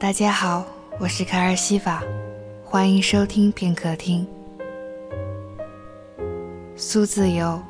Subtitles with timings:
[0.00, 0.64] 大家好，
[0.98, 2.02] 我是卡尔西法，
[2.64, 4.26] 欢迎收听片刻听。
[6.74, 7.60] 苏自由，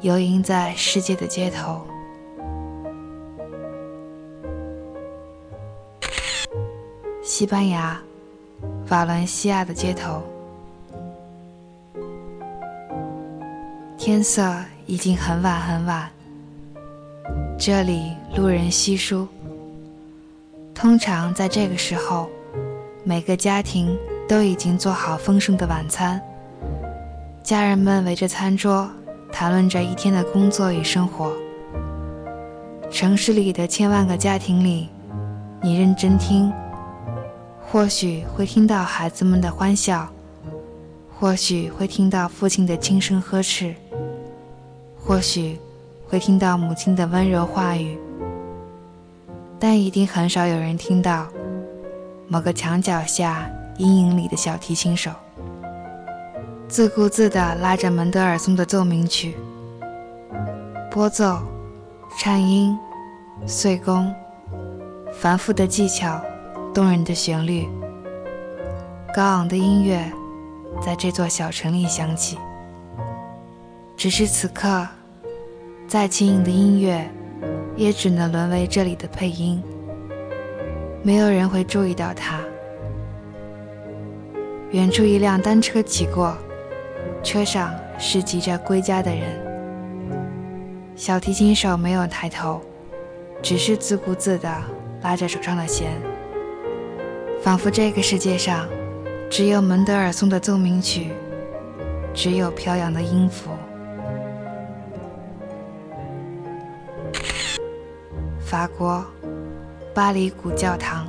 [0.00, 1.84] 游吟在世界的街头。
[7.20, 8.00] 西班牙，
[8.88, 10.22] 瓦伦西亚的街头，
[13.96, 14.54] 天色
[14.86, 16.08] 已经很晚很晚，
[17.58, 19.26] 这里路人稀疏。
[20.80, 22.30] 通常在这个时候，
[23.02, 26.22] 每个家庭都已经做好丰盛的晚餐，
[27.42, 28.88] 家人们围着餐桌
[29.32, 31.32] 谈论着一天的工作与生活。
[32.92, 34.88] 城市里的千万个家庭里，
[35.60, 36.52] 你认真听，
[37.60, 40.08] 或许会听到孩子们的欢笑，
[41.18, 43.74] 或许会听到父亲的轻声呵斥，
[44.96, 45.58] 或许
[46.06, 47.98] 会听到母亲的温柔话语。
[49.60, 51.26] 但一定很少有人听到
[52.28, 55.10] 某个墙角下阴影里的小提琴手，
[56.68, 59.36] 自顾自地拉着门德尔松的奏鸣曲，
[60.90, 61.40] 拨奏、
[62.18, 62.78] 颤音、
[63.46, 64.14] 碎弓，
[65.12, 66.20] 繁复的技巧，
[66.72, 67.68] 动人的旋律，
[69.14, 70.12] 高昂的音乐，
[70.80, 72.38] 在这座小城里响起。
[73.96, 74.86] 只是此刻，
[75.88, 77.10] 再轻盈的音乐。
[77.78, 79.62] 也只能沦为这里的配音，
[81.00, 82.40] 没有人会注意到他。
[84.72, 86.36] 远处一辆单车骑过，
[87.22, 89.22] 车上是急着归家的人。
[90.96, 92.60] 小提琴手没有抬头，
[93.40, 94.52] 只是自顾自地
[95.02, 95.92] 拉着手上的弦，
[97.40, 98.66] 仿佛这个世界上
[99.30, 101.12] 只有门德尔松的奏鸣曲，
[102.12, 103.52] 只有飘扬的音符。
[108.48, 109.04] 法国
[109.92, 111.06] 巴黎古教堂，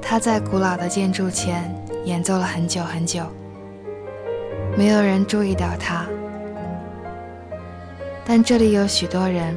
[0.00, 1.72] 他在古老的建筑前
[2.04, 3.22] 演奏了很久很久，
[4.76, 6.04] 没有人注意到他。
[8.24, 9.56] 但这里有许多人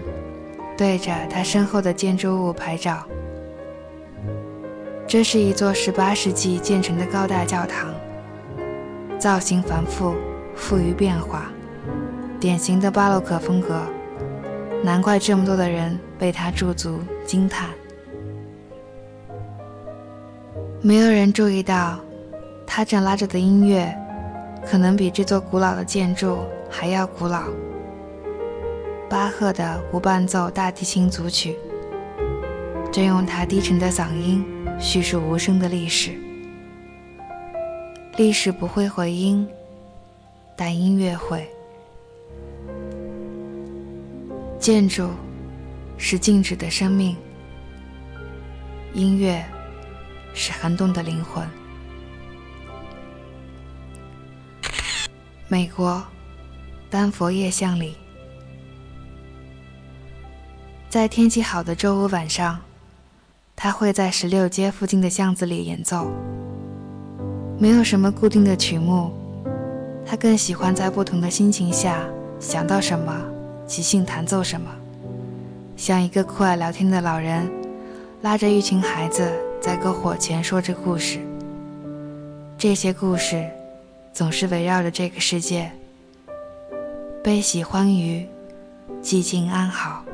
[0.77, 3.03] 对着他身后的建筑物拍照。
[5.07, 7.91] 这是一座18世纪建成的高大教堂，
[9.17, 10.13] 造型繁复，
[10.55, 11.51] 富于变化，
[12.45, 13.81] 典型的巴洛克风格。
[14.83, 17.71] 难怪这么多的人被他驻足惊叹。
[20.79, 21.99] 没有人注意到，
[22.67, 23.91] 他正拉着的音乐，
[24.63, 26.37] 可能比这座古老的建筑
[26.69, 27.45] 还要古老。
[29.09, 31.57] 巴赫的无伴奏大提琴组曲，
[32.91, 34.45] 正用他低沉的嗓音
[34.79, 36.11] 叙述无声的历史。
[38.17, 39.49] 历史不会回音，
[40.55, 41.49] 但音乐会。
[44.65, 45.11] 建筑
[45.95, 47.15] 是静止的生命，
[48.95, 49.45] 音乐
[50.33, 51.47] 是恒动的灵魂。
[55.47, 56.03] 美国
[56.89, 57.93] 丹佛夜巷里，
[60.89, 62.59] 在天气好的周五晚上，
[63.55, 66.11] 他会在十六街附近的巷子里演奏。
[67.59, 69.13] 没有什么固定的曲目，
[70.03, 72.03] 他更喜欢在不同的心情下
[72.39, 73.34] 想到什么。
[73.67, 74.69] 即兴弹奏什么，
[75.75, 77.49] 像一个酷爱聊天的老人，
[78.21, 81.19] 拉着一群孩子在篝火前说着故事。
[82.57, 83.43] 这些故事
[84.13, 85.71] 总是围绕着这个世界，
[87.23, 88.27] 悲喜欢愉，
[89.01, 90.05] 寂静安好。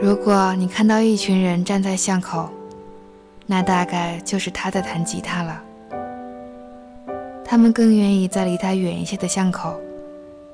[0.00, 2.48] 如果你看到一群人站在巷口，
[3.46, 5.62] 那大概就是他在弹吉他了。
[7.44, 9.78] 他们更愿意在离他远一些的巷口。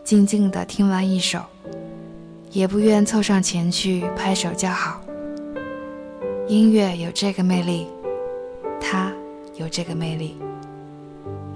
[0.05, 1.41] 静静地听完一首，
[2.53, 5.01] 也不愿凑上前去拍手叫好。
[6.47, 7.87] 音乐有这个魅力，
[8.79, 9.11] 它
[9.55, 10.37] 有这个魅力，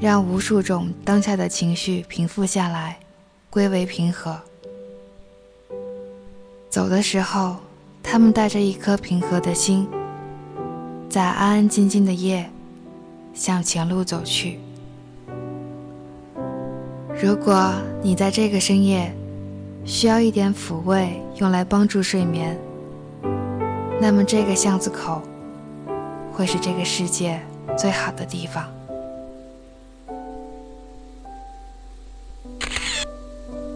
[0.01, 2.99] 让无数种当下的情绪平复下来，
[3.51, 4.41] 归为平和。
[6.71, 7.57] 走的时候，
[8.03, 9.87] 他们带着一颗平和的心，
[11.11, 12.49] 在安安静静的夜，
[13.35, 14.59] 向前路走去。
[17.21, 19.13] 如果你在这个深夜
[19.85, 22.57] 需要一点抚慰，用来帮助睡眠，
[24.01, 25.21] 那么这个巷子口
[26.33, 27.41] 会是这个世界
[27.77, 28.65] 最好的地方。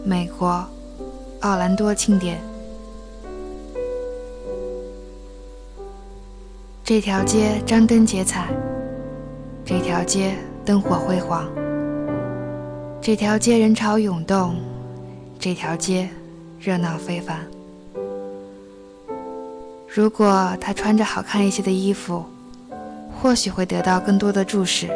[0.05, 0.65] 美国
[1.41, 2.41] 奥兰多庆典，
[6.85, 8.47] 这条街张灯结彩，
[9.65, 11.45] 这条街灯火辉煌。
[13.05, 14.55] 这条街人潮涌动，
[15.37, 16.09] 这条街
[16.61, 17.41] 热闹非凡。
[19.89, 22.25] 如果他穿着好看一些的衣服，
[23.21, 24.89] 或许会得到更多的注视。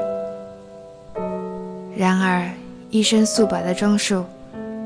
[1.97, 2.49] 然而，
[2.91, 4.25] 一身素白的装束，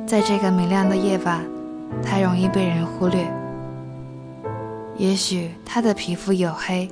[0.07, 1.45] 在这个明亮的夜晚，
[2.03, 3.31] 太容易被人忽略。
[4.97, 6.89] 也许他的皮肤黝黑，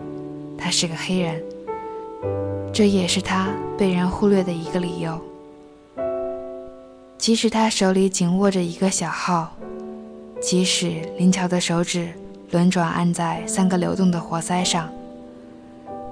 [0.58, 1.42] 他是个黑人，
[2.70, 3.48] 这也是他
[3.78, 5.18] 被人忽略的一个理由。
[7.18, 9.52] 即使他手里紧握着一个小号，
[10.40, 12.08] 即使灵巧的手指。
[12.50, 14.88] 轮转按在三个流动的活塞上，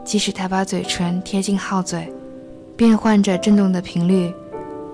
[0.04, 2.12] 即使他把嘴唇贴近号嘴，
[2.76, 4.30] 变换着震动的频率，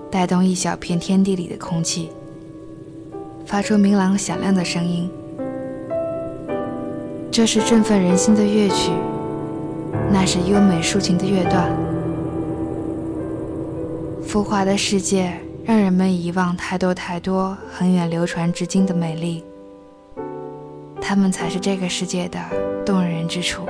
[0.09, 2.11] 带动一小片天地里的空气，
[3.45, 5.11] 发出明朗响亮的声音。
[7.29, 8.93] 这是振奋人心的乐曲，
[10.09, 11.69] 那是优美抒情的乐段。
[14.25, 19.43] 浮华的世界让人们遗忘太多太多很远流传至今的美丽。
[21.01, 22.39] 他们才是这个世界的
[22.85, 23.65] 动人之处，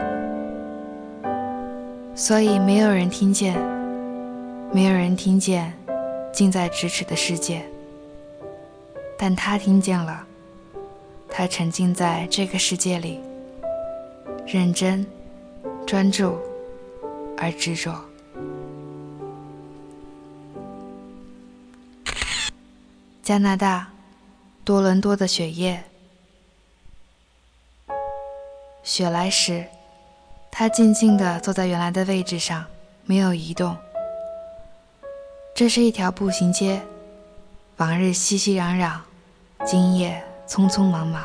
[2.15, 3.55] 所以没有人听见，
[4.71, 5.73] 没有人听见
[6.31, 7.63] 近在咫尺的世界，
[9.17, 10.25] 但他听见了，
[11.27, 13.19] 他沉浸在这个世界里，
[14.45, 15.05] 认真、
[15.85, 16.37] 专注
[17.37, 17.93] 而执着。
[23.23, 23.87] 加拿大
[24.65, 25.81] 多伦多的雪夜。
[28.83, 29.63] 雪来时，
[30.51, 32.65] 他静静地坐在原来的位置上，
[33.05, 33.77] 没有移动。
[35.55, 36.81] 这是一条步行街，
[37.77, 38.97] 往日熙熙攘攘，
[39.65, 41.23] 今夜匆匆忙忙。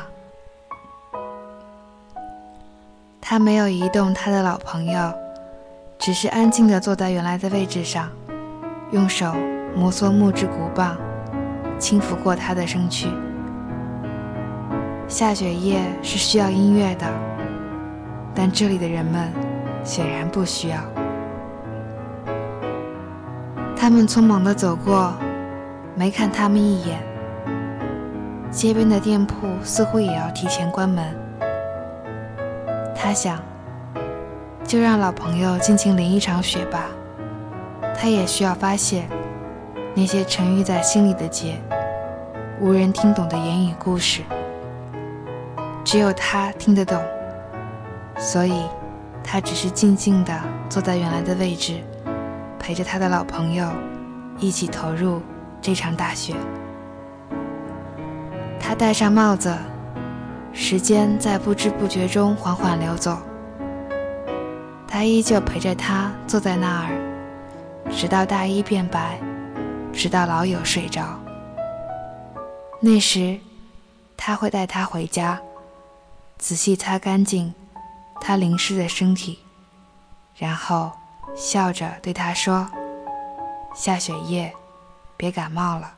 [3.19, 5.13] 他没有移动他的老朋友，
[5.99, 8.09] 只是安静地坐在原来的位置上，
[8.93, 9.33] 用手
[9.75, 10.97] 摩挲木质鼓棒，
[11.79, 13.07] 轻抚过他的身躯。
[15.07, 17.07] 下雪夜是需要音乐的。
[18.35, 19.27] 但这里的人们
[19.83, 20.77] 显然不需要。
[23.75, 25.13] 他们匆忙地走过，
[25.95, 27.01] 没看他们一眼。
[28.51, 31.03] 街边的店铺似乎也要提前关门。
[32.95, 33.39] 他想，
[34.63, 36.85] 就让老朋友尽情淋一场雪吧。
[37.97, 39.03] 他也需要发泄
[39.99, 41.59] 那些沉郁在心里的结，
[42.61, 44.21] 无人听懂的言语故事。
[45.83, 46.97] 只有他听得懂。
[48.17, 48.63] 所以，
[49.21, 50.33] 他只是静静地
[50.69, 51.81] 坐在原来的位置，
[52.57, 53.67] 陪着他的老朋友
[54.37, 55.21] 一起投入
[55.61, 56.33] 这场大雪。
[58.57, 59.53] 他戴上帽子，
[60.53, 63.17] 时间在不知不觉中缓缓流走。
[64.87, 69.19] 他依旧陪着他坐在那儿，直到大衣变白，
[69.99, 71.19] 直到老友睡着。
[72.79, 73.37] 那时，
[74.15, 75.41] 他会带他回家，
[76.37, 77.53] 仔细擦干净。
[78.21, 79.39] 他淋湿的身体，
[80.37, 80.93] 然后
[81.35, 82.65] 笑着对他说
[83.75, 84.53] ：“下雪夜，
[85.17, 85.93] 别感冒了。”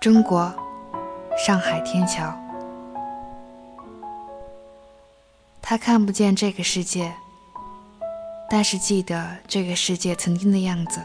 [0.00, 0.54] 中国，
[1.36, 2.32] 上海天桥。
[5.68, 7.12] 他看不见这个世界，
[8.48, 11.00] 但是记得这个世界曾经的样子。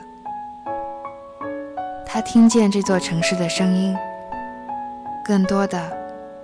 [2.06, 3.98] 他听见这座城市的声音，
[5.25, 5.91] 更多的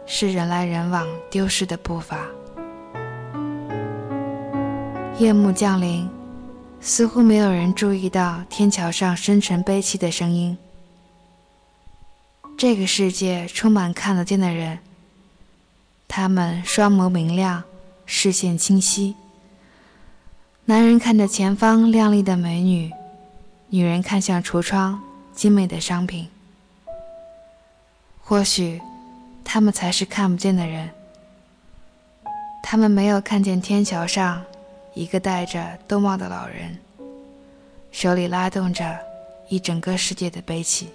[0.07, 2.17] 是人来人往、丢失的步伐。
[5.19, 6.09] 夜幕降临，
[6.81, 10.57] 似乎没有人注意到天桥上深沉悲戚的声音。
[12.57, 14.79] 这个世界充满看得见的人，
[16.07, 17.63] 他们双眸明亮，
[18.07, 19.15] 视线清晰。
[20.65, 22.91] 男人看着前方靓丽的美女，
[23.69, 24.99] 女人看向橱窗。
[25.35, 26.27] 精美的商品，
[28.19, 28.81] 或许
[29.43, 30.89] 他们才是看不见的人。
[32.63, 34.43] 他们没有看见天桥上
[34.95, 36.75] 一个戴着兜帽的老人，
[37.91, 38.97] 手里拉动着
[39.47, 40.89] 一整个世界的悲戚。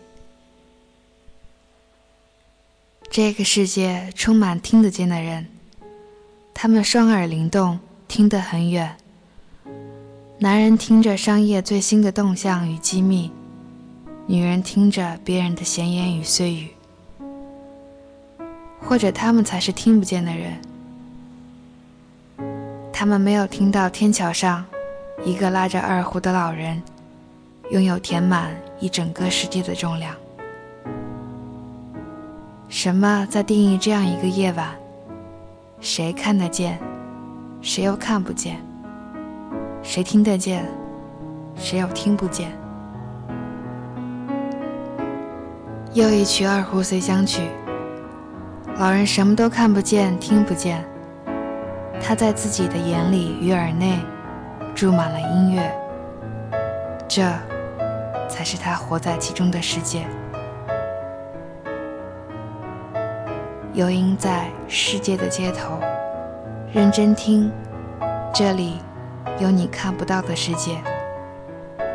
[3.13, 5.47] 这个世界充满听得见的人，
[6.55, 8.97] 他们双耳灵动，听得很远。
[10.39, 13.31] 男人听着商业最新的动向与机密。
[14.27, 16.69] 女人听着别人的闲言与碎语，
[18.81, 20.57] 或者他们才是听不见的人。
[22.93, 24.65] 他们没有听到天桥上
[25.25, 26.81] 一个拉着二胡的老人
[27.71, 30.15] 拥有填满一整个世界的重量。
[32.69, 34.82] 什么在定义这样一个夜晚？
[35.83, 36.79] 谁看得见？
[37.61, 38.57] 谁又看不见？
[39.83, 40.65] 谁听得见？
[41.57, 42.53] 谁又听不见？
[45.93, 47.43] 又一曲二胡随想曲。
[48.77, 50.85] 老人什么都看不见、听不见，
[52.01, 53.99] 他在自己的眼里与耳内
[54.77, 55.69] 注满了音乐，
[57.09, 57.23] 这
[58.29, 60.07] 才是他活在其中的世界。
[63.75, 65.81] 游吟在世界的街头，
[66.75, 67.51] 认真听，
[68.35, 68.75] 这里
[69.41, 70.77] 有你看不到的世界，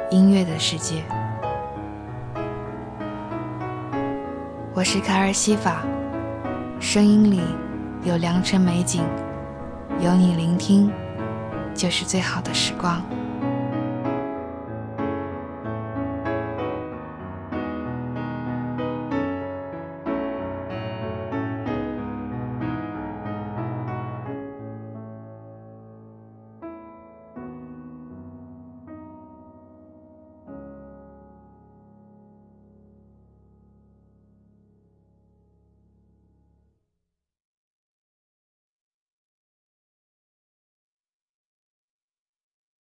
[0.10, 1.04] 音乐的世界。
[4.74, 5.84] 我是卡尔西法。
[6.80, 7.42] 声音里
[8.04, 9.04] 有良辰美景，
[10.00, 10.92] 有你聆听，
[11.76, 13.04] 就是最好的时光。